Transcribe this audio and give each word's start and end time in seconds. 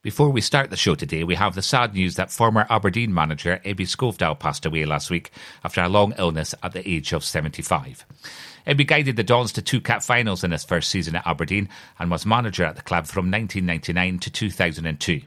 Before 0.00 0.30
we 0.30 0.40
start 0.40 0.70
the 0.70 0.76
show 0.76 0.94
today, 0.94 1.24
we 1.24 1.34
have 1.34 1.56
the 1.56 1.62
sad 1.62 1.92
news 1.92 2.14
that 2.14 2.30
former 2.30 2.68
Aberdeen 2.70 3.12
manager 3.12 3.60
Ebbe 3.64 3.82
Skovdahl 3.82 4.38
passed 4.38 4.64
away 4.64 4.84
last 4.84 5.10
week 5.10 5.32
after 5.64 5.82
a 5.82 5.88
long 5.88 6.14
illness 6.16 6.54
at 6.62 6.72
the 6.72 6.88
age 6.88 7.12
of 7.12 7.24
75. 7.24 8.06
Ebbe 8.64 8.84
guided 8.84 9.16
the 9.16 9.24
Dons 9.24 9.52
to 9.54 9.60
two 9.60 9.80
cup 9.80 10.04
finals 10.04 10.44
in 10.44 10.52
his 10.52 10.62
first 10.62 10.88
season 10.90 11.16
at 11.16 11.26
Aberdeen 11.26 11.68
and 11.98 12.12
was 12.12 12.24
manager 12.24 12.62
at 12.62 12.76
the 12.76 12.82
club 12.82 13.08
from 13.08 13.28
1999 13.28 14.20
to 14.20 14.30
2002. 14.30 15.22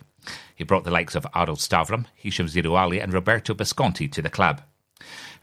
He 0.56 0.64
brought 0.64 0.86
the 0.86 0.90
likes 0.90 1.16
of 1.16 1.28
Arild 1.36 1.60
Stavrum, 1.60 2.06
Hicham 2.24 2.50
Zerouali 2.50 3.04
and 3.04 3.12
Roberto 3.12 3.54
Bisconti 3.54 4.10
to 4.10 4.22
the 4.22 4.30
club. 4.30 4.62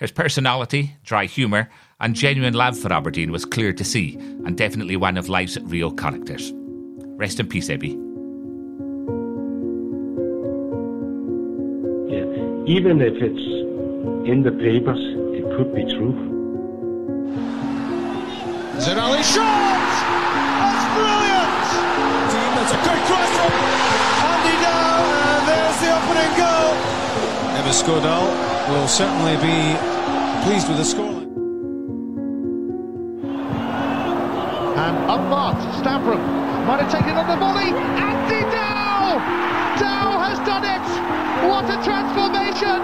His 0.00 0.10
personality, 0.10 0.96
dry 1.04 1.26
humour 1.26 1.68
and 2.00 2.14
genuine 2.14 2.54
love 2.54 2.78
for 2.78 2.90
Aberdeen 2.90 3.30
was 3.30 3.44
clear 3.44 3.74
to 3.74 3.84
see 3.84 4.14
and 4.46 4.56
definitely 4.56 4.96
one 4.96 5.18
of 5.18 5.28
life's 5.28 5.58
real 5.58 5.92
characters. 5.92 6.50
Rest 7.18 7.40
in 7.40 7.46
peace, 7.46 7.68
Ebbe. 7.68 8.07
Even 12.68 13.00
if 13.00 13.14
it's 13.14 13.46
in 14.28 14.42
the 14.42 14.52
papers, 14.52 15.00
it 15.32 15.42
could 15.56 15.74
be 15.74 15.84
true. 15.88 16.12
Zerouali 18.76 19.24
shot! 19.24 19.88
That's 20.60 20.84
brilliant! 20.92 21.64
That's 22.60 22.72
a 22.76 22.80
good 22.84 23.00
cross 23.08 23.30
from 23.40 23.52
Andy 24.28 24.56
Dow, 24.60 25.00
and 25.32 25.48
there's 25.48 25.78
the 25.80 25.96
opening 25.96 26.32
goal. 26.36 26.76
Ebbe 27.56 27.72
Skovdahl 27.72 28.28
will 28.68 28.86
certainly 28.86 29.36
be 29.40 29.72
pleased 30.44 30.68
with 30.68 30.76
the 30.76 30.84
scoreline. 30.84 31.32
And 34.76 34.96
unmarked, 35.08 35.64
Stavrum 35.80 36.20
might 36.66 36.84
have 36.84 36.92
taken 36.92 37.16
on 37.16 37.26
the 37.32 37.36
volley. 37.40 37.97
What 41.48 41.64
a 41.64 41.82
transformation! 41.82 42.80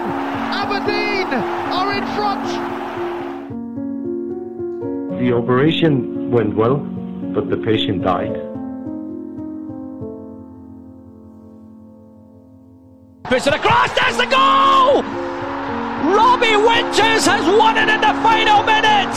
Aberdeen 0.59 1.27
are 1.71 1.93
in 1.93 2.03
front. 2.15 2.45
The 5.19 5.33
operation 5.33 6.31
went 6.31 6.55
well, 6.55 6.77
but 6.77 7.51
the 7.51 7.57
patient 7.57 8.01
died. 8.01 8.33
Puts 13.25 13.45
it 13.45 13.53
across, 13.53 13.91
there's 13.93 14.17
the 14.17 14.25
goal! 14.25 15.03
Robbie 16.17 16.57
Winters 16.57 17.27
has 17.27 17.45
won 17.59 17.77
it 17.77 17.87
in 17.87 18.01
the 18.01 18.15
final 18.25 18.63
minute! 18.63 19.15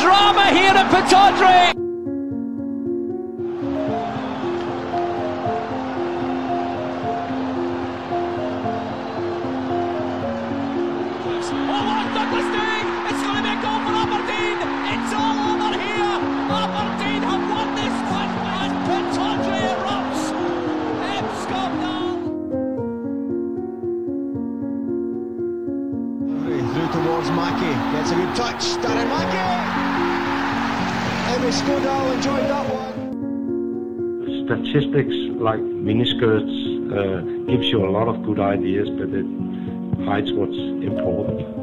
Drama 0.00 0.46
here 0.50 0.72
at 0.72 1.87
Pittodrie! 31.38 33.08
statistics 34.48 35.14
like 35.40 35.60
miniskirts 35.60 36.54
uh, 36.90 37.20
gives 37.50 37.68
you 37.68 37.86
a 37.86 37.90
lot 37.90 38.08
of 38.08 38.22
good 38.24 38.40
ideas, 38.40 38.88
but 38.88 39.08
it 39.10 39.26
hides 40.06 40.32
what's 40.32 40.56
important. 40.56 41.57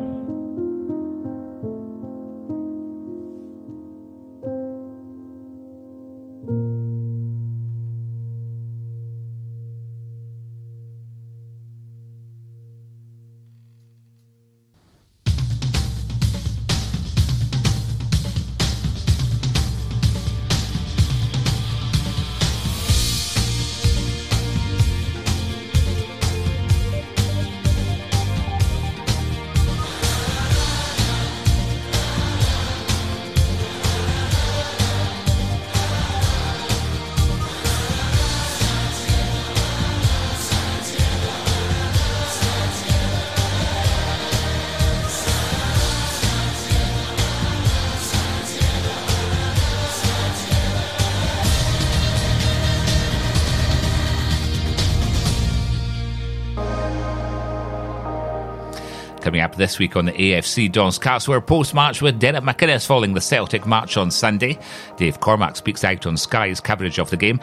Coming 59.25 59.41
up 59.41 59.55
this 59.55 59.79
week 59.79 59.95
on 59.95 60.05
the 60.05 60.11
AFC 60.11 60.71
Dons 60.71 60.99
Cast, 60.99 61.27
we're 61.27 61.41
post 61.41 61.73
match 61.73 61.99
with 61.99 62.19
Derek 62.19 62.43
McInnes 62.43 62.85
following 62.85 63.15
the 63.15 63.19
Celtic 63.19 63.65
match 63.65 63.97
on 63.97 64.11
Sunday. 64.11 64.59
Dave 64.97 65.19
Cormack 65.19 65.55
speaks 65.55 65.83
out 65.83 66.05
on 66.05 66.15
Sky's 66.15 66.61
coverage 66.61 66.99
of 66.99 67.09
the 67.09 67.17
game. 67.17 67.39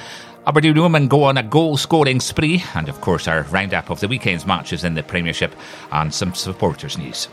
Aberdeen 0.47 0.81
women 0.81 1.09
go 1.09 1.25
on 1.25 1.39
a 1.39 1.43
goal 1.43 1.77
scoring 1.77 2.21
spree, 2.21 2.63
and 2.77 2.89
of 2.89 3.01
course, 3.01 3.27
our 3.27 3.43
roundup 3.51 3.91
of 3.91 3.99
the 3.99 4.07
weekend's 4.07 4.47
matches 4.47 4.85
in 4.85 4.95
the 4.95 5.03
Premiership 5.03 5.57
and 5.91 6.15
some 6.15 6.33
supporters' 6.35 6.99
news. 6.99 7.27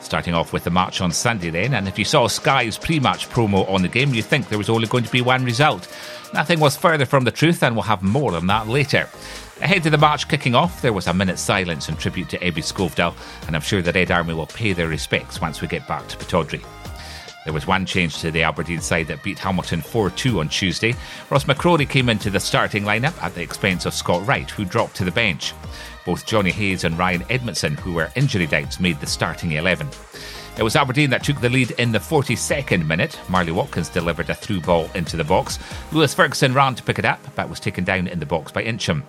Starting 0.00 0.32
off 0.32 0.54
with 0.54 0.64
the 0.64 0.70
match 0.70 1.02
on 1.02 1.12
Sunday, 1.12 1.50
then, 1.50 1.74
and 1.74 1.86
if 1.86 1.98
you 1.98 2.04
saw 2.06 2.26
Sky's 2.28 2.78
pre 2.78 2.98
match 2.98 3.28
promo 3.28 3.68
on 3.68 3.82
the 3.82 3.88
game, 3.88 4.14
you'd 4.14 4.24
think 4.24 4.48
there 4.48 4.56
was 4.56 4.70
only 4.70 4.88
going 4.88 5.04
to 5.04 5.12
be 5.12 5.20
one 5.20 5.44
result. 5.44 5.86
Nothing 6.32 6.60
was 6.60 6.78
further 6.78 7.04
from 7.04 7.24
the 7.24 7.30
truth, 7.30 7.62
and 7.62 7.76
we'll 7.76 7.82
have 7.82 8.02
more 8.02 8.36
on 8.36 8.46
that 8.46 8.68
later. 8.68 9.06
Ahead 9.62 9.86
of 9.86 9.92
the 9.92 9.98
match 9.98 10.28
kicking 10.28 10.54
off, 10.54 10.82
there 10.82 10.92
was 10.92 11.06
a 11.06 11.14
minute's 11.14 11.40
silence 11.40 11.88
in 11.88 11.96
tribute 11.96 12.28
to 12.28 12.44
Ebbe 12.44 12.60
Skovdahl, 12.60 13.16
and 13.46 13.56
I'm 13.56 13.62
sure 13.62 13.80
the 13.80 13.90
Red 13.90 14.10
Army 14.10 14.34
will 14.34 14.46
pay 14.46 14.74
their 14.74 14.86
respects 14.86 15.40
once 15.40 15.62
we 15.62 15.66
get 15.66 15.88
back 15.88 16.06
to 16.08 16.16
Pittodrie. 16.18 16.62
There 17.44 17.54
was 17.54 17.66
one 17.66 17.86
change 17.86 18.18
to 18.18 18.30
the 18.30 18.42
Aberdeen 18.42 18.82
side 18.82 19.06
that 19.06 19.22
beat 19.22 19.38
Hamilton 19.38 19.80
4 19.80 20.10
2 20.10 20.40
on 20.40 20.50
Tuesday. 20.50 20.94
Ross 21.30 21.44
McCrorie 21.44 21.88
came 21.88 22.10
into 22.10 22.28
the 22.28 22.38
starting 22.38 22.84
lineup 22.84 23.16
at 23.22 23.34
the 23.34 23.40
expense 23.40 23.86
of 23.86 23.94
Scott 23.94 24.26
Wright, 24.26 24.50
who 24.50 24.66
dropped 24.66 24.94
to 24.96 25.04
the 25.04 25.10
bench. 25.10 25.54
Both 26.04 26.26
Johnny 26.26 26.50
Hayes 26.50 26.84
and 26.84 26.98
Ryan 26.98 27.24
Edmondson, 27.30 27.76
who 27.76 27.94
were 27.94 28.12
injury 28.14 28.46
doubts, 28.46 28.78
made 28.78 29.00
the 29.00 29.06
starting 29.06 29.52
11. 29.52 29.88
It 30.58 30.62
was 30.62 30.74
Aberdeen 30.74 31.10
that 31.10 31.22
took 31.22 31.38
the 31.42 31.50
lead 31.50 31.72
in 31.72 31.92
the 31.92 31.98
42nd 31.98 32.86
minute. 32.86 33.20
Marley 33.28 33.52
Watkins 33.52 33.90
delivered 33.90 34.30
a 34.30 34.34
through 34.34 34.62
ball 34.62 34.88
into 34.94 35.18
the 35.18 35.22
box. 35.22 35.58
Lewis 35.92 36.14
Ferguson 36.14 36.54
ran 36.54 36.74
to 36.76 36.82
pick 36.82 36.98
it 36.98 37.04
up, 37.04 37.20
but 37.34 37.50
was 37.50 37.60
taken 37.60 37.84
down 37.84 38.06
in 38.06 38.18
the 38.18 38.24
box 38.24 38.52
by 38.52 38.64
Incham. 38.64 39.02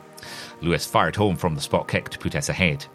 Lewis 0.61 0.85
fired 0.85 1.15
home 1.15 1.37
from 1.37 1.55
the 1.55 1.61
spot 1.61 1.87
kick 1.87 2.09
to 2.09 2.19
put 2.19 2.35
us 2.35 2.49
ahead. 2.49 2.85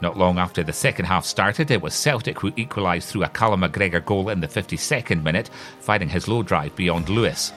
Not 0.00 0.16
long 0.16 0.38
after 0.38 0.62
the 0.62 0.72
second 0.72 1.06
half 1.06 1.24
started, 1.24 1.72
it 1.72 1.82
was 1.82 1.94
Celtic 1.94 2.38
who 2.38 2.52
equalised 2.54 3.08
through 3.08 3.24
a 3.24 3.28
Callum 3.28 3.62
McGregor 3.62 4.04
goal 4.04 4.28
in 4.28 4.38
the 4.38 4.46
52nd 4.46 5.24
minute, 5.24 5.50
firing 5.80 6.08
his 6.08 6.28
low 6.28 6.44
drive 6.44 6.76
beyond 6.76 7.08
Lewis. 7.08 7.52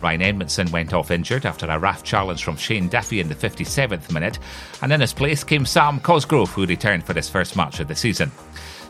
Ryan 0.00 0.22
Edmondson 0.22 0.70
went 0.70 0.94
off 0.94 1.10
injured 1.10 1.44
after 1.44 1.66
a 1.66 1.78
raft 1.78 2.06
challenge 2.06 2.44
from 2.44 2.56
Shane 2.56 2.88
Duffy 2.88 3.18
in 3.18 3.28
the 3.28 3.34
57th 3.34 4.12
minute, 4.12 4.38
and 4.80 4.92
in 4.92 5.00
his 5.00 5.12
place 5.12 5.42
came 5.42 5.66
Sam 5.66 5.98
Cosgrove, 5.98 6.50
who 6.50 6.66
returned 6.66 7.04
for 7.04 7.14
his 7.14 7.28
first 7.28 7.56
match 7.56 7.80
of 7.80 7.88
the 7.88 7.96
season. 7.96 8.30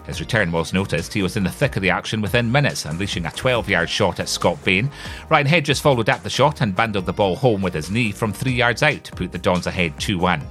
His 0.07 0.21
return 0.21 0.53
was 0.53 0.73
noticed. 0.73 1.13
He 1.13 1.23
was 1.23 1.37
in 1.37 1.45
the 1.45 1.51
thick 1.51 1.77
of 1.77 1.83
the 1.83 1.91
action 1.91 2.21
within 2.21 2.53
minutes, 2.53 2.85
unleashing 2.85 3.27
a 3.27 3.31
12 3.31 3.69
yard 3.69 3.91
shot 3.91 4.21
at 4.21 4.29
Scott 4.29 4.63
Bain. 4.65 4.91
Ryan 5.29 5.47
Hedges 5.47 5.81
followed 5.81 6.09
up 6.09 6.23
the 6.23 6.31
shot 6.31 6.61
and 6.61 6.77
bundled 6.77 7.07
the 7.07 7.13
ball 7.13 7.37
home 7.37 7.63
with 7.63 7.75
his 7.75 7.91
knee 7.91 8.13
from 8.13 8.33
three 8.33 8.53
yards 8.53 8.83
out 8.83 9.05
to 9.05 9.13
put 9.13 9.33
the 9.33 9.39
Dons 9.39 9.67
ahead 9.67 9.99
2 9.99 10.19
1. 10.19 10.43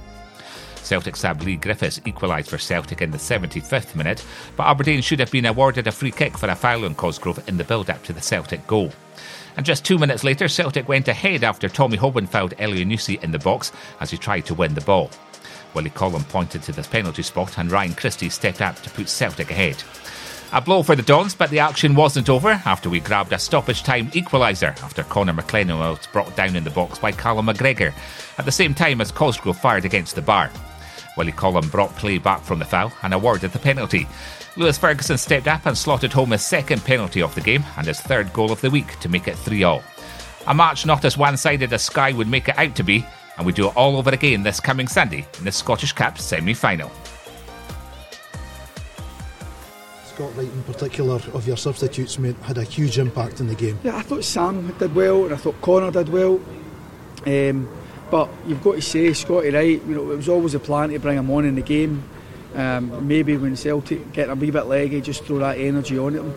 Celtic 0.82 1.16
sub 1.16 1.42
Leigh 1.42 1.56
Griffiths 1.56 2.00
equalised 2.04 2.48
for 2.48 2.58
Celtic 2.58 3.02
in 3.02 3.10
the 3.10 3.18
75th 3.18 3.96
minute, 3.96 4.24
but 4.56 4.68
Aberdeen 4.68 5.02
should 5.02 5.18
have 5.18 5.32
been 5.32 5.46
awarded 5.46 5.88
a 5.88 5.92
free 5.92 6.12
kick 6.12 6.38
for 6.38 6.48
a 6.48 6.54
foul 6.54 6.84
on 6.84 6.94
Cosgrove 6.94 7.48
in 7.48 7.56
the 7.56 7.64
build 7.64 7.90
up 7.90 8.02
to 8.04 8.12
the 8.12 8.20
Celtic 8.20 8.64
goal. 8.68 8.92
And 9.56 9.66
just 9.66 9.84
two 9.84 9.98
minutes 9.98 10.22
later, 10.22 10.48
Celtic 10.48 10.88
went 10.88 11.08
ahead 11.08 11.42
after 11.42 11.68
Tommy 11.68 11.96
Hoban 11.96 12.28
fouled 12.28 12.56
Elyounoussi 12.58 13.22
in 13.22 13.32
the 13.32 13.38
box 13.38 13.72
as 14.00 14.10
he 14.10 14.18
tried 14.18 14.46
to 14.46 14.54
win 14.54 14.74
the 14.74 14.80
ball. 14.82 15.10
Willie 15.76 15.90
Collum 15.90 16.24
pointed 16.24 16.62
to 16.62 16.72
the 16.72 16.82
penalty 16.82 17.22
spot 17.22 17.58
and 17.58 17.70
Ryan 17.70 17.92
Christie 17.92 18.30
stepped 18.30 18.62
up 18.62 18.80
to 18.80 18.88
put 18.88 19.10
Celtic 19.10 19.50
ahead. 19.50 19.82
A 20.54 20.60
blow 20.60 20.82
for 20.82 20.96
the 20.96 21.02
Dons, 21.02 21.34
but 21.34 21.50
the 21.50 21.58
action 21.58 21.94
wasn't 21.94 22.30
over 22.30 22.62
after 22.64 22.88
we 22.88 22.98
grabbed 22.98 23.34
a 23.34 23.38
stoppage 23.38 23.82
time 23.82 24.10
equaliser 24.12 24.70
after 24.82 25.02
Connor 25.02 25.34
McLennan 25.34 25.78
was 25.78 26.06
brought 26.06 26.34
down 26.34 26.56
in 26.56 26.64
the 26.64 26.70
box 26.70 26.98
by 26.98 27.12
Callum 27.12 27.48
McGregor 27.48 27.92
at 28.38 28.46
the 28.46 28.52
same 28.52 28.72
time 28.72 29.02
as 29.02 29.12
Cosgrove 29.12 29.58
fired 29.58 29.84
against 29.84 30.14
the 30.14 30.22
bar. 30.22 30.50
Willie 31.18 31.32
Collum 31.32 31.68
brought 31.68 31.94
play 31.96 32.16
back 32.16 32.40
from 32.40 32.58
the 32.58 32.64
foul 32.64 32.90
and 33.02 33.12
awarded 33.12 33.52
the 33.52 33.58
penalty. 33.58 34.08
Lewis 34.56 34.78
Ferguson 34.78 35.18
stepped 35.18 35.46
up 35.46 35.66
and 35.66 35.76
slotted 35.76 36.12
home 36.12 36.30
his 36.30 36.42
second 36.42 36.86
penalty 36.86 37.20
of 37.20 37.34
the 37.34 37.42
game 37.42 37.64
and 37.76 37.86
his 37.86 38.00
third 38.00 38.32
goal 38.32 38.50
of 38.50 38.62
the 38.62 38.70
week 38.70 38.98
to 39.00 39.10
make 39.10 39.28
it 39.28 39.36
3 39.36 39.62
all. 39.64 39.82
A 40.46 40.54
match 40.54 40.86
not 40.86 41.04
as 41.04 41.18
one 41.18 41.36
sided 41.36 41.72
as 41.74 41.84
Sky 41.84 42.12
would 42.12 42.28
make 42.28 42.48
it 42.48 42.56
out 42.56 42.74
to 42.76 42.82
be, 42.82 43.04
and 43.36 43.46
we 43.46 43.52
do 43.52 43.68
it 43.68 43.76
all 43.76 43.96
over 43.96 44.10
again 44.10 44.42
this 44.42 44.60
coming 44.60 44.88
Sunday 44.88 45.26
in 45.38 45.44
the 45.44 45.52
Scottish 45.52 45.92
Cup 45.92 46.18
semi 46.18 46.54
final. 46.54 46.90
Scott 50.04 50.34
Wright 50.34 50.48
in 50.48 50.62
particular 50.62 51.16
of 51.34 51.46
your 51.46 51.58
substitutes 51.58 52.18
made, 52.18 52.36
had 52.36 52.56
a 52.56 52.62
huge 52.62 52.98
impact 52.98 53.40
in 53.40 53.48
the 53.48 53.54
game. 53.54 53.78
Yeah, 53.84 53.96
I 53.96 54.02
thought 54.02 54.24
Sam 54.24 54.74
did 54.78 54.94
well 54.94 55.24
and 55.24 55.34
I 55.34 55.36
thought 55.36 55.60
Connor 55.60 55.90
did 55.90 56.08
well. 56.08 56.40
Um, 57.26 57.68
but 58.10 58.30
you've 58.46 58.62
got 58.62 58.76
to 58.76 58.82
say, 58.82 59.12
Scotty 59.12 59.50
Wright, 59.50 59.82
you 59.84 59.94
know, 59.94 60.10
it 60.12 60.16
was 60.16 60.28
always 60.28 60.54
a 60.54 60.58
plan 60.58 60.88
to 60.90 60.98
bring 60.98 61.18
him 61.18 61.30
on 61.30 61.44
in 61.44 61.54
the 61.54 61.62
game. 61.62 62.02
Um, 62.54 63.06
maybe 63.06 63.36
when 63.36 63.56
Celtic 63.56 64.12
get 64.12 64.30
a 64.30 64.34
wee 64.34 64.50
bit 64.50 64.64
leggy, 64.64 65.02
just 65.02 65.24
throw 65.24 65.38
that 65.40 65.58
energy 65.58 65.98
on 65.98 66.14
him. 66.14 66.34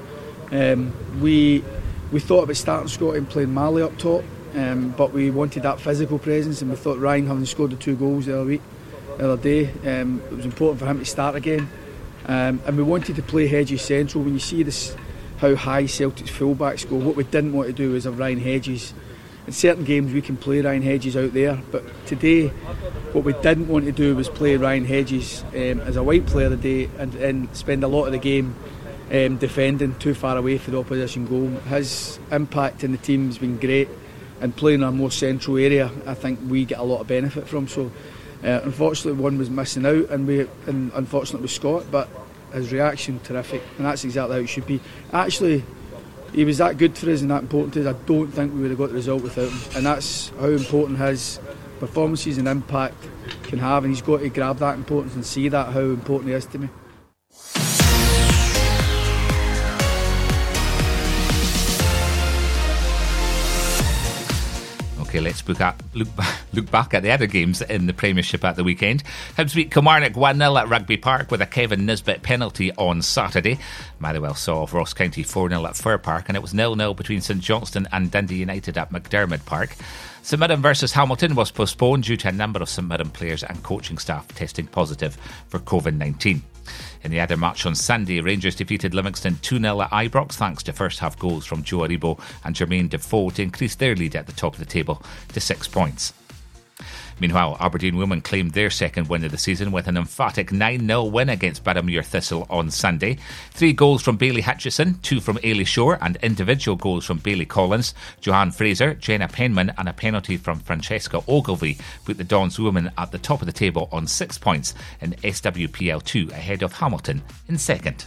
Um, 0.51 1.21
we 1.21 1.63
we 2.11 2.19
thought 2.19 2.43
about 2.43 2.57
starting 2.57 2.89
Scotty 2.89 3.19
and 3.19 3.29
playing 3.29 3.53
Marley 3.53 3.83
up 3.83 3.97
top, 3.97 4.23
um, 4.55 4.93
but 4.97 5.13
we 5.13 5.29
wanted 5.31 5.63
that 5.63 5.79
physical 5.79 6.19
presence, 6.19 6.61
and 6.61 6.69
we 6.69 6.77
thought 6.77 6.99
Ryan, 6.99 7.27
having 7.27 7.45
scored 7.45 7.71
the 7.71 7.75
two 7.75 7.95
goals 7.95 8.25
the 8.25 8.35
other 8.35 8.45
week, 8.45 8.61
the 9.17 9.31
other 9.31 9.41
day, 9.41 9.69
um, 10.01 10.21
it 10.31 10.35
was 10.35 10.45
important 10.45 10.79
for 10.79 10.85
him 10.85 10.99
to 10.99 11.05
start 11.05 11.35
again. 11.35 11.69
Um, 12.25 12.61
and 12.65 12.77
we 12.77 12.83
wanted 12.83 13.15
to 13.15 13.23
play 13.23 13.47
Hedges 13.47 13.81
central. 13.81 14.23
When 14.23 14.33
you 14.33 14.39
see 14.39 14.63
this, 14.63 14.95
how 15.39 15.55
high 15.55 15.87
Celtic's 15.87 16.31
fullbacks 16.31 16.87
go, 16.87 16.95
what 16.95 17.15
we 17.15 17.23
didn't 17.23 17.53
want 17.53 17.67
to 17.67 17.73
do 17.73 17.95
is 17.95 18.03
have 18.03 18.19
Ryan 18.19 18.39
Hedges 18.39 18.93
in 19.49 19.53
certain 19.53 19.83
games 19.83 20.13
we 20.13 20.21
can 20.21 20.37
play 20.37 20.61
Ryan 20.61 20.83
Hedges 20.83 21.17
out 21.17 21.33
there, 21.33 21.59
but 21.71 21.83
today 22.05 22.49
what 23.13 23.23
we 23.23 23.33
didn't 23.33 23.67
want 23.67 23.85
to 23.85 23.91
do 23.91 24.15
was 24.15 24.29
play 24.29 24.55
Ryan 24.57 24.85
Hedges 24.85 25.43
um, 25.53 25.79
as 25.81 25.95
a 25.95 26.03
white 26.03 26.27
player 26.27 26.49
today 26.49 26.87
and, 26.99 27.15
and 27.15 27.55
spend 27.57 27.83
a 27.83 27.87
lot 27.87 28.05
of 28.05 28.11
the 28.11 28.19
game 28.19 28.55
um, 29.11 29.37
defending 29.37 29.97
too 29.97 30.13
far 30.13 30.37
away 30.37 30.59
for 30.59 30.69
the 30.69 30.77
opposition 30.77 31.25
goal. 31.25 31.47
His 31.67 32.19
impact 32.31 32.83
in 32.83 32.91
the 32.91 32.99
team 32.99 33.25
has 33.25 33.39
been 33.39 33.57
great, 33.57 33.89
and 34.41 34.56
playing 34.56 34.81
in 34.81 34.88
a 34.88 34.91
more 34.91 35.12
central 35.12 35.57
area, 35.57 35.91
I 36.06 36.13
think 36.13 36.39
we 36.47 36.65
get 36.65 36.80
a 36.80 36.83
lot 36.83 37.01
of 37.01 37.07
benefit 37.07 37.47
from. 37.47 37.68
So, 37.68 37.91
uh, 38.44 38.62
unfortunately, 38.63 39.21
one 39.21 39.38
was 39.38 39.50
missing 39.50 39.86
out, 39.86 40.09
and 40.09 40.27
we 40.27 40.47
and 40.65 40.91
unfortunately 40.94 41.44
was 41.44 41.53
Scott, 41.53 41.86
but 41.91 42.09
his 42.53 42.71
reaction 42.71 43.19
terrific, 43.24 43.62
and 43.77 43.86
that's 43.86 44.03
exactly 44.03 44.36
how 44.36 44.41
it 44.41 44.47
should 44.47 44.65
be. 44.65 44.80
Actually, 45.12 45.63
he 46.33 46.45
was 46.45 46.57
that 46.59 46.77
good 46.77 46.97
for 46.97 47.09
us 47.09 47.21
and 47.21 47.31
that 47.31 47.44
important 47.44 47.74
to 47.74 47.81
us. 47.81 47.95
I 47.95 48.06
don't 48.06 48.27
think 48.27 48.53
we 48.53 48.62
would 48.62 48.71
have 48.71 48.80
got 48.80 48.89
the 48.89 48.95
result 48.95 49.24
without 49.24 49.50
him, 49.50 49.77
and 49.77 49.86
that's 49.86 50.30
how 50.39 50.47
important 50.47 51.00
his 51.00 51.39
performances 51.80 52.38
and 52.38 52.47
impact 52.47 52.95
can 53.44 53.59
have. 53.59 53.83
And 53.83 53.94
he's 53.94 54.01
got 54.01 54.19
to 54.19 54.30
grab 54.30 54.57
that 54.59 54.75
importance 54.75 55.15
and 55.15 55.25
see 55.25 55.50
that 55.50 55.74
how 55.74 55.81
important 55.81 56.30
he 56.30 56.35
is 56.35 56.45
to 56.47 56.59
me. 56.59 56.69
Okay, 65.09 65.21
let's 65.21 65.47
look, 65.47 65.59
at, 65.59 65.81
look, 65.95 66.07
look 66.53 66.69
back 66.69 66.94
at 66.94 67.01
the 67.01 67.09
other 67.09 67.25
games 67.25 67.63
in 67.63 67.88
the 67.88 67.95
Premiership 67.95 68.45
at 68.45 68.56
the 68.56 68.63
weekend. 68.63 69.03
Hibs 69.35 69.56
beat 69.56 69.71
Kilmarnock 69.71 70.15
1 70.15 70.38
0 70.38 70.56
at 70.56 70.69
Rugby 70.69 70.97
Park 70.97 71.31
with 71.31 71.41
a 71.41 71.47
Kevin 71.47 71.88
Nisbet 71.88 72.21
penalty 72.21 72.71
on 72.73 73.01
Saturday. 73.01 73.57
Motherwell 73.97 74.35
saw 74.35 74.61
off 74.61 74.71
Ross 74.71 74.94
County 74.94 75.23
4 75.23 75.50
0 75.50 75.65
at 75.65 75.75
Fir 75.75 75.97
Park, 75.97 76.25
and 76.27 76.38
it 76.38 76.41
was 76.41 76.51
0 76.51 76.75
0 76.75 76.94
between 76.94 77.21
St 77.21 77.41
Johnstone 77.41 77.88
and 77.91 78.11
Dundee 78.11 78.35
United 78.35 78.77
at 78.77 78.91
McDiarmid 78.91 79.44
Park. 79.47 79.75
St 80.21 80.39
Mirren 80.39 80.61
versus 80.61 80.94
Hamilton 80.94 81.33
was 81.33 81.50
postponed 81.50 82.03
due 82.03 82.17
to 82.17 82.27
a 82.27 82.31
number 82.31 82.61
of 82.61 82.69
St 82.69 82.88
Mirren 82.88 83.09
players 83.09 83.44
and 83.44 83.63
coaching 83.63 83.97
staff 83.97 84.27
testing 84.35 84.67
positive 84.67 85.17
for 85.47 85.57
COVID 85.57 85.97
19. 85.97 86.44
In 87.04 87.12
the 87.12 87.19
other 87.19 87.38
match 87.38 87.66
on 87.66 87.75
Sunday, 87.75 88.19
Rangers 88.21 88.56
defeated 88.56 88.94
Livingston 88.94 89.38
2 89.42 89.60
0 89.60 89.81
at 89.81 89.92
Ibrox 89.92 90.33
thanks 90.33 90.63
to 90.63 90.74
first 90.74 91.00
half 91.00 91.18
goals 91.18 91.45
from 91.45 91.63
Joe 91.63 91.80
Aribo 91.80 92.19
and 92.44 92.56
Jermaine 92.56 92.89
Defoe 92.89 93.30
to 93.31 93.44
increase 93.44 93.75
their 93.75 93.95
lead 93.95 94.16
at 94.16 94.27
the 94.27 94.33
top 94.33 94.54
of 94.54 94.60
the 94.60 94.66
table 94.66 95.01
to 95.33 95.39
six 95.39 95.68
points. 95.68 96.13
Meanwhile, 97.19 97.57
Aberdeen 97.60 97.98
women 97.98 98.21
claimed 98.21 98.51
their 98.51 98.69
second 98.69 99.10
win 99.10 99.24
of 99.24 99.31
the 99.31 99.38
season 99.38 99.71
with 99.71 99.88
an 99.88 99.98
emphatic 99.98 100.51
9 100.51 100.88
0 100.88 101.04
win 101.06 101.30
against 101.30 101.63
Boroughmuir 101.63 102.06
Thistle 102.06 102.48
on 102.50 102.71
Sunday. 102.71 103.18
Three 103.51 103.74
goals 103.74 104.01
from 104.01 104.18
Bailey 104.18 104.42
Hutchison, 104.42 105.00
two 105.01 105.19
from 105.19 105.38
Ailey 105.38 105.68
Shore, 105.68 105.98
and 106.01 106.18
individual 106.24 106.77
goals 106.77 107.06
from 107.06 107.18
Bailey 107.19 107.45
Collins, 107.45 107.94
Johanne 108.21 108.51
Fraser, 108.51 108.94
Jenna 108.94 109.27
Penman, 109.27 109.74
and 109.77 109.89
a 109.89 109.94
penalty 109.94 110.38
from 110.38 110.60
Francesca 110.60 111.21
Ogilvie 111.27 111.77
put 112.06 112.18
the 112.18 112.24
Dons 112.24 112.57
women 112.57 112.92
at 112.98 113.12
the 113.12 113.19
top 113.19 113.42
of 113.42 113.45
the 113.45 113.54
table 113.54 113.89
on 113.92 114.07
six 114.07 114.38
points 114.38 114.74
in 115.01 115.13
SWPL 115.13 116.04
2 116.04 116.30
ahead 116.31 116.63
of 116.63 116.74
Hamilton 116.74 117.21
in 117.48 117.57
second. 117.57 118.06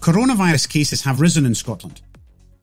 Coronavirus 0.00 0.68
cases 0.68 1.02
have 1.02 1.20
risen 1.20 1.46
in 1.46 1.54
Scotland. 1.54 2.02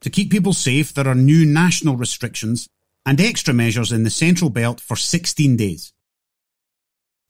To 0.01 0.09
keep 0.09 0.31
people 0.31 0.53
safe, 0.53 0.93
there 0.93 1.07
are 1.07 1.15
new 1.15 1.45
national 1.45 1.95
restrictions 1.95 2.67
and 3.05 3.19
extra 3.19 3.53
measures 3.53 3.91
in 3.91 4.03
the 4.03 4.09
Central 4.09 4.49
Belt 4.49 4.79
for 4.79 4.95
16 4.95 5.57
days. 5.57 5.93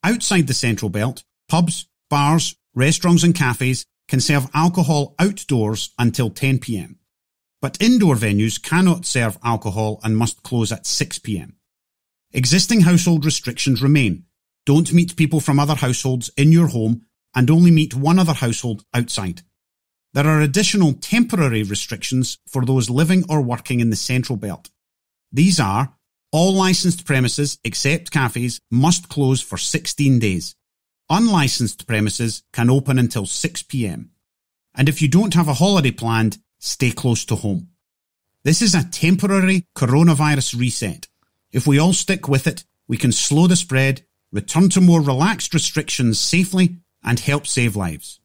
Outside 0.04 0.48
the 0.48 0.54
Central 0.54 0.90
Belt, 0.90 1.24
pubs, 1.48 1.88
bars, 2.10 2.56
restaurants 2.74 3.24
and 3.24 3.36
cafes 3.36 3.86
can 4.08 4.20
serve 4.20 4.50
alcohol 4.54 5.16
outdoors 5.20 5.94
until 5.98 6.30
10pm. 6.30 6.96
But 7.62 7.82
indoor 7.82 8.16
venues 8.16 8.62
cannot 8.62 9.06
serve 9.06 9.38
alcohol 9.44 10.00
and 10.04 10.18
must 10.18 10.44
close 10.44 10.72
at 10.72 10.86
6pm. 10.86 11.54
Existing 12.34 12.82
household 12.82 13.26
restrictions 13.26 13.82
remain. 13.84 14.26
Don't 14.66 14.94
meet 14.94 15.16
people 15.16 15.40
from 15.40 15.60
other 15.60 15.76
households 15.76 16.30
in 16.36 16.52
your 16.52 16.68
home 16.68 17.04
and 17.36 17.50
only 17.50 17.72
meet 17.72 17.96
one 17.96 18.20
other 18.20 18.34
household 18.34 18.84
outside. 18.94 19.44
There 20.14 20.28
are 20.28 20.42
additional 20.42 20.94
temporary 20.94 21.64
restrictions 21.64 22.38
for 22.48 22.66
those 22.66 22.90
living 22.90 23.24
or 23.30 23.42
working 23.42 23.80
in 23.80 23.90
the 23.90 23.96
Central 23.96 24.38
Belt. 24.38 24.70
These 25.32 25.60
are 25.60 25.94
all 26.32 26.54
licensed 26.54 27.06
premises 27.06 27.60
except 27.64 28.12
cafes 28.12 28.60
must 28.70 29.10
close 29.10 29.42
for 29.42 29.58
16 29.58 30.20
days. 30.20 30.56
Unlicensed 31.10 31.88
premises 31.88 32.44
can 32.54 32.70
open 32.70 32.98
until 32.98 33.26
6 33.26 33.64
pm. 33.64 34.12
And 34.74 34.88
if 34.88 35.02
you 35.02 35.10
don't 35.10 35.34
have 35.34 35.50
a 35.50 35.56
holiday 35.56 35.92
planned, 35.92 36.38
stay 36.60 36.92
close 36.92 37.26
to 37.26 37.36
home. 37.36 37.70
This 38.44 38.62
is 38.62 38.74
a 38.74 38.90
temporary 38.90 39.66
coronavirus 39.76 40.58
reset. 40.58 41.08
If 41.52 41.68
we 41.68 41.80
all 41.80 41.94
stick 41.94 42.30
with 42.30 42.48
it, 42.48 42.64
we 42.88 42.96
can 42.96 43.12
slow 43.12 43.48
the 43.48 43.58
spread, 43.58 44.04
return 44.32 44.70
to 44.70 44.82
more 44.82 45.02
relaxed 45.02 45.54
restrictions 45.54 46.18
safely, 46.18 46.78
and 47.04 47.20
help 47.20 47.46
save 47.46 47.76
lives. 47.76 48.21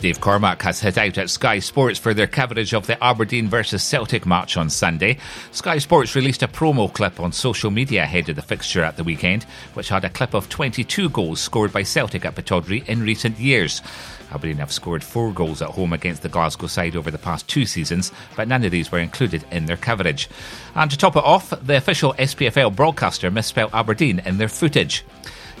Dave 0.00 0.20
Cormack 0.20 0.62
has 0.62 0.80
hit 0.80 0.96
out 0.96 1.18
at 1.18 1.28
Sky 1.28 1.58
Sports 1.58 1.98
for 1.98 2.14
their 2.14 2.28
coverage 2.28 2.72
of 2.72 2.86
the 2.86 3.02
Aberdeen 3.02 3.48
versus 3.48 3.82
Celtic 3.82 4.24
match 4.24 4.56
on 4.56 4.70
Sunday. 4.70 5.18
Sky 5.50 5.78
Sports 5.78 6.14
released 6.14 6.44
a 6.44 6.48
promo 6.48 6.92
clip 6.92 7.18
on 7.18 7.32
social 7.32 7.72
media 7.72 8.04
ahead 8.04 8.28
of 8.28 8.36
the 8.36 8.42
fixture 8.42 8.84
at 8.84 8.96
the 8.96 9.02
weekend, 9.02 9.42
which 9.74 9.88
had 9.88 10.04
a 10.04 10.10
clip 10.10 10.34
of 10.34 10.48
22 10.48 11.08
goals 11.10 11.40
scored 11.40 11.72
by 11.72 11.82
Celtic 11.82 12.24
at 12.24 12.36
Pittodrie 12.36 12.88
in 12.88 13.02
recent 13.02 13.40
years. 13.40 13.82
Aberdeen 14.30 14.58
have 14.58 14.70
scored 14.70 15.02
four 15.02 15.32
goals 15.32 15.62
at 15.62 15.70
home 15.70 15.92
against 15.92 16.22
the 16.22 16.28
Glasgow 16.28 16.68
side 16.68 16.94
over 16.94 17.10
the 17.10 17.18
past 17.18 17.48
two 17.48 17.66
seasons, 17.66 18.12
but 18.36 18.46
none 18.46 18.64
of 18.64 18.70
these 18.70 18.92
were 18.92 19.00
included 19.00 19.44
in 19.50 19.66
their 19.66 19.76
coverage. 19.76 20.28
And 20.76 20.90
to 20.92 20.96
top 20.96 21.16
it 21.16 21.24
off, 21.24 21.50
the 21.50 21.76
official 21.76 22.14
SPFL 22.14 22.76
broadcaster 22.76 23.32
misspelled 23.32 23.70
Aberdeen 23.72 24.20
in 24.20 24.38
their 24.38 24.48
footage. 24.48 25.04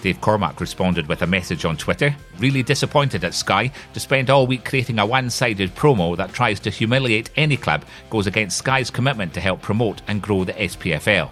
Dave 0.02 0.20
Cormack 0.20 0.60
responded 0.60 1.06
with 1.08 1.22
a 1.22 1.26
message 1.26 1.64
on 1.64 1.76
Twitter, 1.76 2.14
really 2.38 2.62
disappointed 2.62 3.24
at 3.24 3.34
Sky 3.34 3.70
to 3.92 4.00
spend 4.00 4.30
all 4.30 4.46
week 4.46 4.64
creating 4.64 4.98
a 4.98 5.06
one 5.06 5.30
sided 5.30 5.74
promo 5.74 6.16
that 6.16 6.32
tries 6.32 6.60
to 6.60 6.70
humiliate 6.70 7.30
any 7.36 7.56
club, 7.56 7.84
goes 8.10 8.26
against 8.26 8.58
Sky's 8.58 8.90
commitment 8.90 9.34
to 9.34 9.40
help 9.40 9.60
promote 9.60 10.00
and 10.08 10.22
grow 10.22 10.44
the 10.44 10.52
SPFL. 10.52 11.30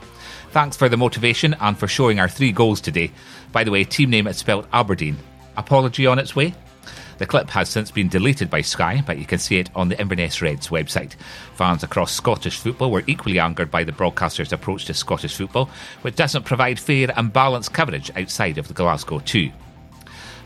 Thanks 0.50 0.76
for 0.76 0.88
the 0.88 0.96
motivation 0.96 1.54
and 1.61 1.78
for 1.78 1.87
showing 1.87 2.18
our 2.18 2.28
three 2.28 2.52
goals 2.52 2.80
today. 2.80 3.11
By 3.52 3.64
the 3.64 3.70
way, 3.70 3.85
team 3.85 4.11
name 4.11 4.26
is 4.26 4.38
spelled 4.38 4.66
Aberdeen. 4.73 5.16
Apology 5.56 6.06
on 6.06 6.18
its 6.18 6.35
way? 6.35 6.54
The 7.18 7.26
clip 7.26 7.49
has 7.50 7.68
since 7.68 7.90
been 7.90 8.08
deleted 8.08 8.50
by 8.50 8.61
Sky, 8.61 9.02
but 9.06 9.18
you 9.18 9.25
can 9.25 9.38
see 9.38 9.58
it 9.58 9.70
on 9.75 9.88
the 9.88 10.00
Inverness 10.00 10.42
Reds 10.42 10.68
website. 10.68 11.14
Fans 11.54 11.82
across 11.82 12.12
Scottish 12.12 12.58
football 12.58 12.90
were 12.90 13.04
equally 13.06 13.38
angered 13.38 13.70
by 13.70 13.85
the 13.85 13.92
broadcaster's 13.92 14.52
approach 14.52 14.85
to 14.87 14.94
Scottish 14.94 15.37
football, 15.37 15.70
which 16.02 16.16
doesn't 16.16 16.44
provide 16.44 16.78
fair 16.78 17.08
and 17.16 17.32
balanced 17.32 17.73
coverage 17.73 18.11
outside 18.16 18.58
of 18.58 18.68
the 18.68 18.75
Glasgow 18.75 19.20
2. 19.20 19.50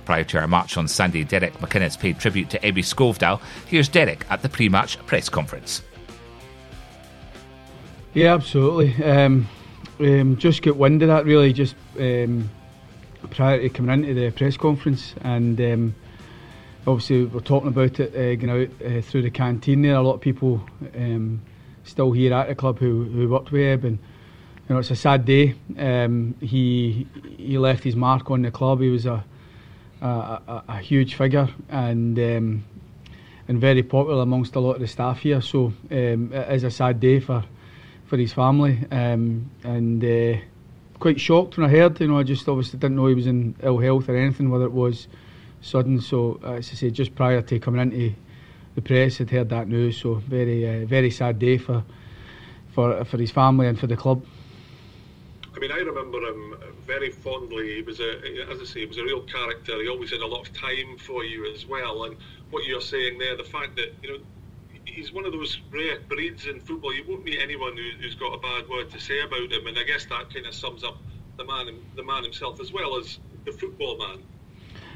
Prior 0.05 0.25
to 0.25 0.39
our 0.39 0.49
match 0.49 0.77
on 0.77 0.89
Sunday, 0.89 1.25
Derek 1.25 1.55
McInnes 1.55 1.99
paid 1.99 2.19
tribute 2.19 2.51
to 2.51 2.65
Ebbe 2.65 2.79
Skovdahl. 2.79 3.41
Here's 3.67 3.89
Derek 3.89 4.25
at 4.31 4.43
the 4.43 4.49
pre 4.49 4.69
match 4.69 4.99
press 5.07 5.29
conference. 5.29 5.83
Yeah, 8.15 8.35
absolutely. 8.35 9.03
Um, 9.05 9.49
Um, 10.01 10.39
just 10.39 10.63
got 10.63 10.77
wind 10.77 11.03
of 11.03 11.09
that 11.09 11.27
really 11.27 11.53
just 11.53 11.77
um, 11.99 12.49
prior 13.31 13.61
to 13.61 13.69
coming 13.69 14.03
into 14.03 14.15
the 14.15 14.31
press 14.31 14.57
conference, 14.57 15.15
and 15.21 15.61
um, 15.61 15.95
obviously 16.87 17.25
we're 17.25 17.41
talking 17.41 17.69
about 17.69 18.01
it 18.01 18.15
uh, 18.15 18.35
going 18.37 18.51
out 18.51 18.87
uh, 18.87 19.03
through 19.03 19.23
the 19.23 19.31
canteen 19.31 19.83
there. 19.83 19.95
A 19.95 20.03
lot 20.03 20.15
of 20.15 20.21
people 20.21 20.65
um, 20.95 21.43
still 21.85 22.13
here 22.13 22.33
at 22.33 22.49
the 22.49 22.55
club 22.55 22.79
who, 22.79 23.05
who 23.05 23.29
worked 23.29 23.53
with 23.53 23.63
Eb, 23.63 23.85
and 23.85 23.99
you 23.99 24.75
know 24.75 24.79
it's 24.79 24.91
a 24.91 24.97
sad 24.97 25.25
day. 25.25 25.55
Um, 25.79 26.35
he 26.41 27.07
he 27.37 27.59
left 27.59 27.85
his 27.85 27.97
mark 27.97 28.31
on 28.31 28.43
the 28.43 28.51
club. 28.51 28.81
He 28.81 28.89
was 28.89 29.07
a 29.07 29.25
a, 30.01 30.07
a, 30.07 30.65
a 30.69 30.79
huge 30.79 31.15
figure 31.15 31.49
and 31.69 32.19
um, 32.19 32.65
and 33.49 33.61
very 33.61 33.83
popular 33.83 34.23
amongst 34.23 34.55
a 34.55 34.61
lot 34.61 34.75
of 34.75 34.81
the 34.81 34.87
staff 34.87 35.19
here. 35.19 35.41
So 35.41 35.73
um, 35.91 36.33
it 36.33 36.53
is 36.53 36.65
a 36.65 36.71
sad 36.71 37.01
day 37.01 37.21
for 37.21 37.45
for 38.07 38.17
his 38.17 38.33
family, 38.33 38.79
um, 38.91 39.51
and 39.63 40.05
uh, 40.05 40.41
quite 40.99 41.21
shocked 41.21 41.57
when 41.57 41.67
I 41.67 41.71
heard. 41.71 42.01
You 42.01 42.09
know, 42.09 42.19
I 42.19 42.23
just 42.23 42.49
obviously 42.49 42.79
didn't 42.79 42.97
know 42.97 43.07
he 43.07 43.15
was 43.15 43.27
in 43.27 43.55
ill 43.63 43.79
health 43.79 44.09
or 44.09 44.17
anything, 44.17 44.51
whether 44.51 44.65
it 44.65 44.73
was 44.73 45.07
sudden. 45.61 46.01
So 46.01 46.41
uh, 46.45 46.55
as 46.55 46.71
I 46.71 46.75
say, 46.75 46.91
just 46.91 47.15
prior 47.15 47.43
to 47.43 47.59
coming 47.59 47.81
into 47.81 48.15
the 48.75 48.83
press, 48.83 49.21
I'd 49.21 49.31
heard 49.31 49.49
that 49.51 49.69
news. 49.69 49.99
So 49.99 50.15
very 50.15 50.83
uh, 50.83 50.87
very 50.87 51.11
sad 51.11 51.39
day 51.39 51.59
for 51.59 51.85
for 52.73 53.05
for 53.05 53.19
his 53.19 53.31
family 53.31 53.67
and 53.67 53.79
for 53.79 53.87
the 53.87 53.97
club. 53.97 54.25
I 55.55 55.59
mean, 55.59 55.73
I 55.73 55.79
remember 55.79 56.19
him 56.19 56.57
very 56.87 57.11
fondly. 57.11 57.77
He 57.77 57.83
was 57.83 58.01
a, 58.01 58.51
as 58.51 58.61
I 58.61 58.65
say, 58.65 58.81
he 58.81 58.87
was 58.87 58.99
a 58.99 59.03
real 59.03 59.23
character. 59.23 59.81
He 59.83 59.89
always 59.89 60.11
had 60.11 60.21
a 60.21 60.27
lot 60.27 60.49
of 60.49 60.55
time 60.55 60.97
for 60.99 61.25
you 61.25 61.53
as 61.53 61.67
well. 61.67 62.05
And 62.05 62.17
what 62.51 62.65
you're 62.67 62.81
saying 62.81 63.19
there, 63.19 63.37
the 63.37 63.45
fact 63.45 63.77
that 63.77 63.93
you 64.03 64.13
know 64.13 64.19
he's 64.85 65.13
one 65.13 65.25
of 65.25 65.33
those 65.33 65.61
rare 65.73 65.99
breeds 66.09 66.47
in 66.47 66.61
football. 66.61 66.95
You 66.95 67.05
won't 67.09 67.25
meet 67.25 67.41
anyone 67.41 67.77
who, 67.77 68.07
has 68.07 68.15
got 68.15 68.35
a 68.35 68.39
bad 68.39 68.69
word 68.69 68.91
to 68.91 69.01
say 69.01 69.21
about 69.21 69.53
him, 69.53 69.67
and 69.67 69.79
I 69.79 69.85
guess 69.85 70.05
that 70.07 70.33
kind 70.33 70.47
of 70.47 70.55
sums 70.55 70.85
up 70.85 70.99
the 71.37 71.45
man, 71.45 71.67
the 71.97 72.05
man 72.05 72.25
himself 72.25 72.61
as 72.61 72.73
well 72.73 72.97
as 72.97 73.19
the 73.45 73.53
football 73.53 73.99
man. 73.99 74.23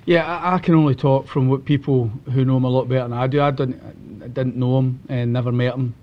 Yeah, 0.06 0.26
I, 0.26 0.56
I 0.56 0.58
can 0.58 0.74
only 0.74 0.94
talk 0.94 1.26
from 1.26 1.48
what 1.48 1.64
people 1.64 2.08
who 2.32 2.44
know 2.44 2.56
him 2.56 2.64
a 2.64 2.68
lot 2.68 2.88
better 2.88 3.04
than 3.04 3.12
I 3.12 3.26
do. 3.26 3.40
I 3.40 3.50
didn't, 3.50 4.22
I 4.22 4.28
didn't 4.28 4.56
know 4.56 4.78
him 4.78 5.00
and 5.08 5.32
never 5.32 5.50
met 5.52 5.74
him, 5.74 5.94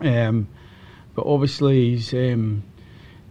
um, 0.00 0.48
but 1.14 1.26
obviously 1.26 1.90
he's. 1.90 2.12
Um, 2.14 2.64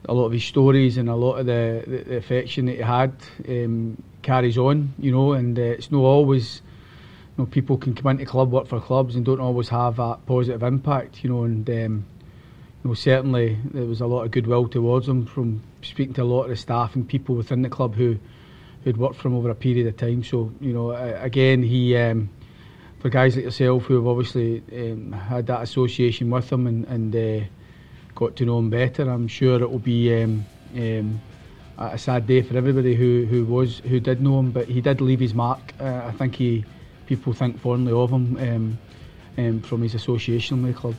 a 0.06 0.14
lot 0.14 0.26
of 0.26 0.32
his 0.32 0.44
stories 0.44 0.98
and 0.98 1.10
a 1.10 1.16
lot 1.16 1.36
of 1.36 1.46
the, 1.46 1.84
the, 1.88 1.98
the 2.04 2.18
affection 2.18 2.66
that 2.66 2.76
he 2.76 2.82
had 2.82 3.14
um, 3.48 4.02
carries 4.22 4.58
on, 4.58 4.94
you 4.98 5.12
know, 5.12 5.34
and 5.34 5.58
uh, 5.58 5.62
it's 5.62 5.92
not 5.92 6.00
always, 6.00 6.62
you 7.38 7.44
know, 7.44 7.46
people 7.46 7.78
can 7.78 7.94
come 7.94 8.12
into 8.12 8.26
club, 8.26 8.52
work 8.52 8.68
for 8.68 8.80
clubs 8.80 9.16
and 9.16 9.26
don't 9.26 9.40
always 9.40 9.70
have 9.70 9.98
that 9.98 10.26
positive 10.26 10.64
impact, 10.64 11.24
you 11.24 11.30
know, 11.30 11.44
and, 11.44 11.70
um, 11.70 12.06
you 12.84 12.90
know, 12.90 12.94
certainly 12.94 13.60
there 13.66 13.86
was 13.86 14.02
a 14.02 14.08
lot 14.08 14.24
of 14.24 14.32
goodwill 14.32 14.68
towards 14.68 15.08
him 15.08 15.26
from 15.26 15.62
speaking 15.84 16.14
to 16.16 16.24
a 16.24 16.26
lot 16.26 16.44
of 16.44 16.50
the 16.50 16.56
staff 16.56 16.96
and 16.96 17.08
people 17.08 17.36
within 17.36 17.62
the 17.62 17.70
club 17.70 17.96
who 17.96 18.18
who'd 18.84 18.98
worked 18.98 19.16
for 19.16 19.28
him 19.28 19.36
over 19.36 19.50
a 19.50 19.56
period 19.56 19.88
of 19.88 19.98
time. 19.98 20.24
So, 20.24 20.52
you 20.60 20.74
know, 20.74 20.92
again, 20.92 21.64
he, 21.64 21.96
um, 21.98 22.30
for 23.00 23.10
guys 23.10 23.36
like 23.36 23.46
yourself 23.46 23.84
who 23.86 23.96
have 23.96 24.08
obviously 24.08 24.64
um, 24.74 25.12
had 25.12 25.48
that 25.48 25.62
association 25.62 26.30
with 26.30 26.52
him 26.52 26.68
and, 26.68 26.86
and 26.86 27.16
uh, 27.16 27.46
got 28.16 28.36
to 28.38 28.46
know 28.46 28.60
him 28.60 28.70
better. 28.70 29.10
I'm 29.10 29.28
sure 29.28 29.62
it 29.62 29.70
will 29.70 29.80
be 29.80 30.24
um, 30.24 30.46
um, 30.76 31.22
a 31.78 31.98
sad 31.98 32.28
day 32.28 32.42
for 32.42 32.56
everybody 32.58 32.96
who, 32.96 33.26
who 33.26 33.46
was 33.46 33.80
who 33.80 34.00
did 34.00 34.22
know 34.22 34.40
him, 34.40 34.52
but 34.52 34.68
he 34.68 34.82
did 34.82 35.02
leave 35.02 35.20
his 35.20 35.34
mark. 35.34 35.74
Uh, 35.80 36.02
I 36.06 36.12
think 36.12 36.36
he 36.36 36.64
people 37.08 37.34
think 37.34 37.60
fondly 37.60 37.92
of 37.92 38.12
him 38.12 38.38
um, 38.38 38.78
um 39.38 39.62
from 39.62 39.82
his 39.82 39.96
association 39.96 40.62
with 40.62 40.76
the 40.76 40.80
club. 40.80 40.96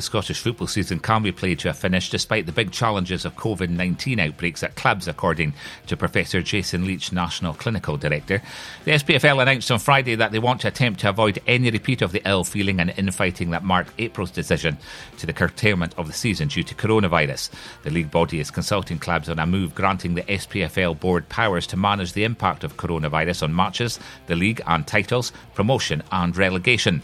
The 0.00 0.04
Scottish 0.04 0.40
football 0.40 0.66
season 0.66 0.98
can 0.98 1.22
be 1.22 1.30
played 1.30 1.58
to 1.58 1.68
a 1.68 1.74
finish 1.74 2.08
despite 2.08 2.46
the 2.46 2.52
big 2.52 2.72
challenges 2.72 3.26
of 3.26 3.36
COVID 3.36 3.68
19 3.68 4.18
outbreaks 4.18 4.62
at 4.62 4.74
clubs, 4.74 5.06
according 5.06 5.52
to 5.88 5.94
Professor 5.94 6.40
Jason 6.40 6.86
Leitch, 6.86 7.12
National 7.12 7.52
Clinical 7.52 7.98
Director. 7.98 8.40
The 8.86 8.92
SPFL 8.92 9.42
announced 9.42 9.70
on 9.70 9.78
Friday 9.78 10.14
that 10.14 10.32
they 10.32 10.38
want 10.38 10.62
to 10.62 10.68
attempt 10.68 11.00
to 11.00 11.10
avoid 11.10 11.42
any 11.46 11.70
repeat 11.70 12.00
of 12.00 12.12
the 12.12 12.22
ill 12.26 12.44
feeling 12.44 12.80
and 12.80 12.94
infighting 12.96 13.50
that 13.50 13.62
marked 13.62 13.92
April's 13.98 14.30
decision 14.30 14.78
to 15.18 15.26
the 15.26 15.34
curtailment 15.34 15.92
of 15.98 16.06
the 16.06 16.14
season 16.14 16.48
due 16.48 16.62
to 16.62 16.74
coronavirus. 16.74 17.50
The 17.82 17.90
league 17.90 18.10
body 18.10 18.40
is 18.40 18.50
consulting 18.50 18.98
clubs 18.98 19.28
on 19.28 19.38
a 19.38 19.44
move 19.44 19.74
granting 19.74 20.14
the 20.14 20.22
SPFL 20.22 20.98
board 20.98 21.28
powers 21.28 21.66
to 21.66 21.76
manage 21.76 22.14
the 22.14 22.24
impact 22.24 22.64
of 22.64 22.78
coronavirus 22.78 23.42
on 23.42 23.54
matches, 23.54 24.00
the 24.28 24.36
league 24.36 24.62
and 24.66 24.86
titles, 24.86 25.30
promotion 25.52 26.02
and 26.10 26.34
relegation. 26.38 27.02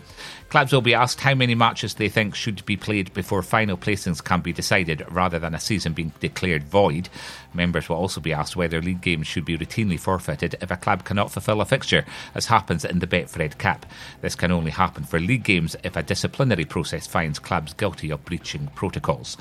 Clubs 0.49 0.73
will 0.73 0.81
be 0.81 0.95
asked 0.95 1.21
how 1.21 1.35
many 1.35 1.57
matches 1.57 1.95
they 1.95 2.09
think 2.09 2.35
should 2.35 2.65
be 2.65 2.77
played 2.77 3.13
before 3.13 3.43
final 3.43 3.77
placings 3.77 4.23
can 4.23 4.41
be 4.41 4.53
decided 4.53 5.05
rather 5.11 5.41
than 5.41 5.55
a 5.55 5.61
season 5.61 5.93
being 5.93 6.13
declared 6.21 6.63
void. 6.63 7.09
Members 7.53 7.89
will 7.89 7.97
also 7.97 8.21
be 8.21 8.33
asked 8.33 8.55
whether 8.55 8.81
league 8.81 9.01
games 9.01 9.27
should 9.27 9.45
be 9.45 9.59
routinely 9.59 9.99
forfeited 9.99 10.55
if 10.61 10.71
a 10.71 10.77
club 10.77 11.05
cannot 11.05 11.33
fulfil 11.33 11.61
a 11.61 11.65
fixture, 11.65 12.05
as 12.35 12.47
happens 12.47 12.85
in 12.85 13.01
the 13.01 13.09
Betfred 13.09 13.59
Cup. 13.59 13.87
This 14.21 14.37
can 14.37 14.53
only 14.53 14.71
happen 14.71 15.03
for 15.03 15.19
league 15.19 15.45
games 15.45 15.75
if 15.83 15.97
a 15.97 16.03
disciplinary 16.03 16.65
process 16.65 17.09
finds 17.09 17.41
clubs 17.41 17.73
guilty 17.73 18.11
of 18.11 18.25
breaching 18.25 18.69
protocols. 18.77 19.37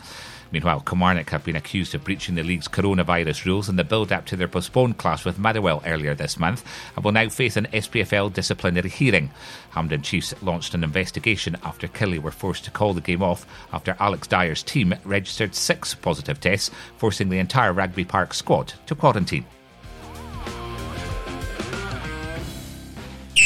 Meanwhile, 0.56 0.84
Kilmarnock 0.88 1.32
have 1.32 1.44
been 1.44 1.58
accused 1.58 1.94
of 1.96 2.06
breaching 2.06 2.36
the 2.36 2.42
league's 2.42 2.70
coronavirus 2.70 3.44
rules 3.44 3.68
in 3.68 3.76
the 3.76 3.84
build 3.84 4.14
up 4.14 4.26
to 4.28 4.38
their 4.38 4.48
postponed 4.48 4.98
clash 4.98 5.26
with 5.26 5.38
Motherwell 5.38 5.84
earlier 5.86 6.16
this 6.16 6.40
month 6.40 6.64
and 6.96 7.04
will 7.04 7.12
now 7.12 7.28
face 7.28 7.58
an 7.58 7.68
SPFL 7.74 8.32
disciplinary 8.32 8.88
hearing. 8.88 9.32
Hampden 9.72 10.02
Chiefs 10.02 10.34
launched 10.42 10.74
an 10.74 10.86
investigation 10.86 11.58
after 11.66 11.90
Killie 11.90 12.22
were 12.22 12.32
forced 12.32 12.64
to 12.64 12.72
call 12.72 12.94
the 12.94 13.02
game 13.02 13.22
off 13.22 13.46
after 13.74 13.98
Alex 14.00 14.30
Dyer's 14.30 14.64
team 14.64 14.96
registered 15.04 15.56
six 15.56 15.94
positive 15.94 16.40
tests, 16.40 16.72
forcing 16.96 17.28
the 17.28 17.40
entire 17.40 17.74
Rugby 17.74 18.06
Park 18.06 18.34
squad 18.34 18.72
to 18.86 18.96
quarantine. 18.96 19.44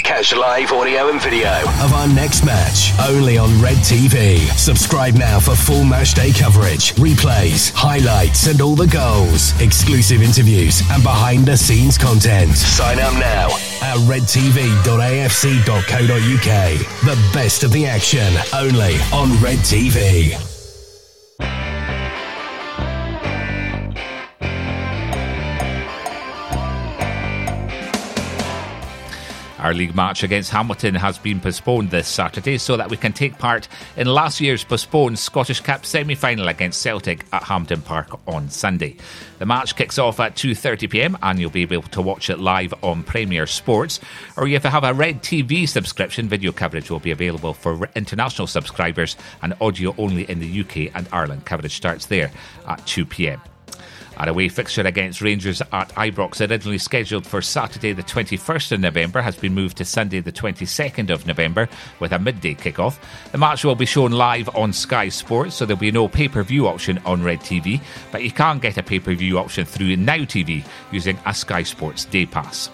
Catch 0.10 0.36
live 0.36 0.72
audio 0.72 1.10
and 1.10 1.22
video 1.22 1.52
of 1.84 1.94
our 1.94 2.08
next 2.08 2.44
match 2.44 2.94
only 3.08 3.38
on 3.38 3.62
Red 3.62 3.78
TV. 3.78 4.40
Subscribe 4.58 5.14
now 5.14 5.40
for 5.40 5.54
full 5.56 5.84
match 5.84 6.16
day 6.16 6.32
coverage, 6.32 6.96
replays, 6.96 7.72
highlights, 7.76 8.48
and 8.48 8.60
all 8.60 8.74
the 8.74 8.88
goals, 8.88 9.54
exclusive 9.62 10.24
interviews, 10.24 10.82
and 10.90 11.04
behind 11.04 11.46
the 11.46 11.56
scenes 11.56 11.96
content. 11.96 12.56
Sign 12.56 12.98
up 12.98 13.14
now 13.14 13.50
at 13.84 13.98
redtv.afc.co.uk. 14.10 14.86
The 17.06 17.32
best 17.32 17.64
of 17.64 17.72
the 17.72 17.86
action 17.86 18.34
only 18.52 18.96
on 19.14 19.40
Red 19.44 19.60
TV. 19.60 20.49
Our 29.60 29.74
league 29.74 29.94
match 29.94 30.24
against 30.24 30.52
Hamilton 30.52 30.96
has 30.96 31.18
been 31.18 31.42
postponed 31.42 31.92
this 31.92 32.08
Saturday 32.08 32.58
so 32.58 32.78
that 32.78 32.90
we 32.90 32.96
can 32.96 33.12
take 33.12 33.38
part 33.38 33.68
in 33.98 34.08
last 34.08 34.40
year's 34.40 34.64
postponed 34.64 35.20
Scottish 35.20 35.60
Cup 35.60 35.86
semi-final 35.86 36.48
against 36.48 36.82
Celtic 36.82 37.26
at 37.34 37.44
Hampden 37.44 37.82
Park 37.82 38.20
on 38.26 38.50
Sunday. 38.50 38.96
The 39.38 39.46
match 39.46 39.76
kicks 39.76 40.00
off 40.00 40.22
at 40.22 40.36
2.30pm 40.36 41.20
and 41.22 41.40
you'll 41.40 41.50
be 41.50 41.64
able 41.64 41.82
to 41.84 42.02
watch 42.02 42.30
it 42.30 42.40
live 42.40 42.74
on 42.82 43.04
Premier 43.04 43.46
Sports. 43.48 44.00
Or 44.38 44.48
if 44.48 44.64
you 44.64 44.70
have 44.70 44.86
a 44.86 44.94
Red 44.94 45.24
TV 45.24 45.68
subscription, 45.68 46.30
video 46.30 46.54
coverage 46.54 46.90
will 46.90 47.00
be 47.00 47.12
available 47.12 47.54
for 47.54 47.90
international 47.96 48.48
subscribers 48.48 49.18
and 49.42 49.54
audio 49.60 49.94
only 49.98 50.24
in 50.30 50.40
the 50.40 50.62
UK 50.62 50.96
and 50.96 51.08
Ireland. 51.12 51.44
Coverage 51.46 51.76
starts 51.76 52.06
there 52.06 52.32
at 52.66 52.80
2pm. 52.86 53.42
Our 54.20 54.30
away 54.30 54.50
fixture 54.50 54.82
against 54.82 55.22
Rangers 55.22 55.62
at 55.72 55.90
Ibrox, 55.96 56.48
originally 56.48 56.78
scheduled 56.78 57.26
for 57.26 57.42
Saturday 57.42 57.94
the 57.94 58.04
21st 58.04 58.74
of 58.74 58.82
November, 58.82 59.22
has 59.22 59.38
been 59.38 59.54
moved 59.54 59.78
to 59.78 59.86
Sunday 59.86 60.20
the 60.20 60.32
22nd 60.32 61.10
of 61.10 61.26
November 61.26 61.70
with 62.02 62.12
a 62.12 62.20
midday 62.20 62.54
kickoff. 62.54 63.00
The 63.32 63.38
match 63.38 63.64
will 63.64 63.76
be 63.76 63.86
shown 63.86 64.12
live 64.12 64.50
on 64.56 64.74
Sky 64.74 65.08
Sports, 65.08 65.56
so 65.56 65.66
there'll 65.66 65.80
be 65.80 65.92
no 65.92 66.10
pay 66.10 66.28
per 66.28 66.44
view 66.44 66.68
option 66.68 66.98
on 67.06 67.24
Red 67.24 67.40
TV, 67.40 67.82
but 68.12 68.22
you 68.22 68.32
can 68.32 68.60
get 68.60 68.78
a 68.78 68.84
pay 68.84 69.00
per 69.00 69.14
view 69.14 69.40
option 69.40 69.64
through 69.64 69.96
Now 69.96 70.18
TV 70.18 70.66
using 70.92 71.18
a 71.26 71.34
Sky 71.34 71.64
Sports 71.64 72.04
Day 72.04 72.26
Pass. 72.26 72.70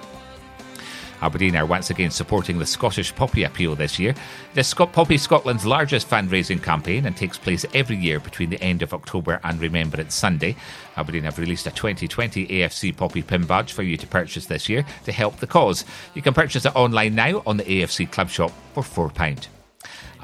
Aberdeen 1.25 1.55
are 1.55 1.65
once 1.65 1.89
again 1.89 2.11
supporting 2.11 2.59
the 2.59 2.67
Scottish 2.67 3.15
Poppy 3.15 3.45
Appeal 3.45 3.75
this 3.75 3.97
year. 3.97 4.13
Scott 4.61 4.93
Poppy 4.93 5.17
Scotland's 5.17 5.65
largest 5.65 6.07
fundraising 6.07 6.61
campaign 6.61 7.07
and 7.07 7.17
takes 7.17 7.35
place 7.35 7.65
every 7.73 7.95
year 7.95 8.19
between 8.19 8.51
the 8.51 8.61
end 8.61 8.83
of 8.83 8.93
October 8.93 9.41
and 9.43 9.59
Remembrance 9.59 10.13
Sunday. 10.13 10.55
Aberdeen 10.95 11.23
have 11.23 11.39
released 11.39 11.65
a 11.65 11.71
2020 11.71 12.45
AFC 12.45 12.95
Poppy 12.95 13.23
pin 13.23 13.43
badge 13.43 13.73
for 13.73 13.81
you 13.81 13.97
to 13.97 14.05
purchase 14.05 14.45
this 14.45 14.69
year 14.69 14.85
to 15.05 15.11
help 15.11 15.37
the 15.37 15.47
cause. 15.47 15.83
You 16.13 16.21
can 16.21 16.35
purchase 16.35 16.63
it 16.63 16.75
online 16.75 17.15
now 17.15 17.41
on 17.47 17.57
the 17.57 17.63
AFC 17.63 18.11
Club 18.11 18.29
Shop 18.29 18.51
for 18.75 18.83
£4. 18.83 19.54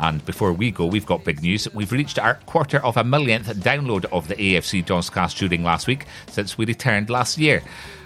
And 0.01 0.25
before 0.25 0.51
we 0.51 0.71
go, 0.71 0.87
we've 0.87 1.05
got 1.05 1.23
big 1.23 1.43
news. 1.43 1.71
We've 1.73 1.91
reached 1.91 2.17
our 2.17 2.35
quarter 2.47 2.83
of 2.83 2.97
a 2.97 3.03
millionth 3.03 3.47
download 3.57 4.05
of 4.05 4.27
the 4.27 4.35
AFC 4.35 4.83
Donscast 4.83 5.37
during 5.37 5.63
last 5.63 5.85
week 5.85 6.07
since 6.27 6.57
we 6.57 6.65
returned 6.65 7.11
last 7.11 7.37
year. 7.37 7.61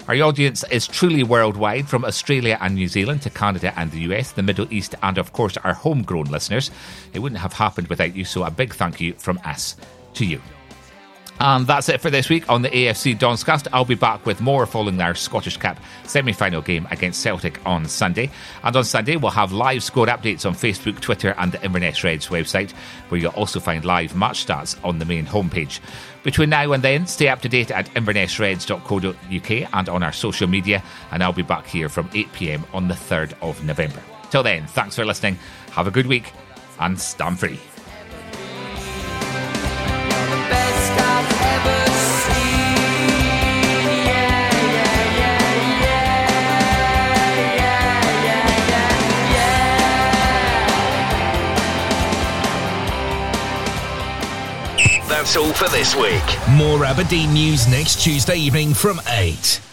Our 0.09 0.15
audience 0.15 0.63
is 0.69 0.87
truly 0.87 1.23
worldwide, 1.23 1.87
from 1.87 2.05
Australia 2.05 2.59
and 2.61 2.75
New 2.75 2.89
Zealand 2.89 3.23
to 3.23 3.29
Canada 3.29 3.73
and 3.75 3.89
the 3.91 4.01
US, 4.11 4.33
the 4.33 4.43
Middle 4.43 4.71
East, 4.71 4.93
and 5.01 5.17
of 5.17 5.31
course 5.33 5.57
our 5.57 5.73
homegrown 5.73 6.25
listeners. 6.25 6.69
It 7.13 7.19
wouldn't 7.19 7.41
have 7.41 7.53
happened 7.53 7.87
without 7.87 8.15
you, 8.15 8.25
so 8.25 8.43
a 8.43 8.51
big 8.51 8.75
thank 8.75 8.99
you 8.99 9.13
from 9.13 9.39
us 9.45 9.77
to 10.15 10.25
you. 10.25 10.41
And 11.39 11.67
that's 11.67 11.89
it 11.89 11.99
for 11.99 12.09
this 12.09 12.29
week 12.29 12.49
on 12.49 12.61
the 12.61 12.69
AFC 12.69 13.17
Donscast. 13.17 13.67
I'll 13.73 13.83
be 13.83 13.95
back 13.95 14.25
with 14.25 14.39
more 14.39 14.65
following 14.65 14.99
our 15.01 15.15
Scottish 15.15 15.57
Cup 15.57 15.77
semi 16.05 16.31
final 16.31 16.61
game 16.61 16.87
against 16.91 17.21
Celtic 17.21 17.59
on 17.65 17.85
Sunday. 17.87 18.31
And 18.63 18.75
on 18.75 18.83
Sunday, 18.85 19.17
we'll 19.17 19.31
have 19.31 19.51
live 19.51 19.83
score 19.83 20.07
updates 20.07 20.45
on 20.45 20.53
Facebook, 20.55 20.99
Twitter, 21.01 21.35
and 21.37 21.51
the 21.51 21.63
Inverness 21.63 22.03
Reds 22.03 22.27
website, 22.27 22.71
where 23.09 23.19
you'll 23.19 23.31
also 23.31 23.59
find 23.59 23.83
live 23.83 24.15
match 24.15 24.45
stats 24.45 24.77
on 24.83 24.99
the 24.99 25.05
main 25.05 25.25
homepage. 25.25 25.81
Between 26.23 26.49
now 26.49 26.71
and 26.71 26.83
then, 26.83 27.05
stay 27.05 27.27
up 27.27 27.41
to 27.41 27.49
date 27.49 27.69
at 27.69 27.87
invernessreds.co.uk 27.93 29.73
and 29.73 29.89
on 29.89 30.03
our 30.03 30.13
social 30.13 30.47
media, 30.47 30.83
and 31.11 31.21
I'll 31.21 31.33
be 31.33 31.43
back 31.43 31.67
here 31.67 31.89
from 31.89 32.09
8 32.13 32.33
pm 32.33 32.65
on 32.73 32.87
the 32.87 32.95
3rd 32.95 33.33
of 33.41 33.63
November. 33.63 34.01
Till 34.31 34.41
then, 34.41 34.65
thanks 34.67 34.95
for 34.95 35.05
listening, 35.05 35.37
have 35.71 35.85
a 35.85 35.91
good 35.91 36.07
week, 36.07 36.33
and 36.79 36.99
stand 36.99 37.39
free. 37.39 37.59
All 55.37 55.53
for 55.53 55.67
this 55.69 55.95
week. 55.95 56.23
More 56.51 56.85
Aberdeen 56.85 57.33
news 57.33 57.67
next 57.67 58.01
Tuesday 58.01 58.37
evening 58.37 58.73
from 58.73 59.01
8. 59.07 59.64